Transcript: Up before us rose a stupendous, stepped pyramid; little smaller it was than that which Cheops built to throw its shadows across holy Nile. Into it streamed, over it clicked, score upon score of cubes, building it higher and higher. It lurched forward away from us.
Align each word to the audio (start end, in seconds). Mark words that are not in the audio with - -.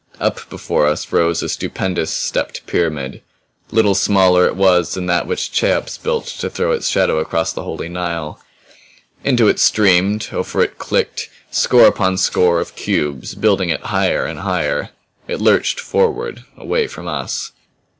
Up 0.19 0.49
before 0.49 0.87
us 0.87 1.11
rose 1.11 1.43
a 1.43 1.49
stupendous, 1.49 2.09
stepped 2.09 2.65
pyramid; 2.65 3.21
little 3.69 3.93
smaller 3.93 4.47
it 4.47 4.55
was 4.55 4.95
than 4.95 5.05
that 5.05 5.27
which 5.27 5.51
Cheops 5.51 5.99
built 5.99 6.25
to 6.25 6.49
throw 6.49 6.71
its 6.71 6.89
shadows 6.89 7.21
across 7.21 7.53
holy 7.53 7.87
Nile. 7.87 8.41
Into 9.23 9.47
it 9.47 9.59
streamed, 9.59 10.29
over 10.31 10.63
it 10.63 10.79
clicked, 10.79 11.29
score 11.51 11.85
upon 11.85 12.17
score 12.17 12.59
of 12.59 12.75
cubes, 12.75 13.35
building 13.35 13.69
it 13.69 13.81
higher 13.81 14.25
and 14.25 14.39
higher. 14.39 14.89
It 15.27 15.39
lurched 15.39 15.79
forward 15.79 16.45
away 16.57 16.87
from 16.87 17.07
us. 17.07 17.51